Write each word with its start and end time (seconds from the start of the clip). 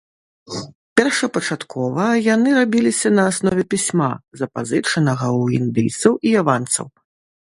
Першапачаткова 0.99 2.05
яны 2.35 2.49
рабіліся 2.59 3.07
на 3.19 3.23
аснове 3.31 3.63
пісьма, 3.75 4.09
запазычанага 4.41 5.27
ў 5.41 5.59
індыйцаў 5.59 6.13
і 6.31 6.33
яванцаў. 6.41 6.85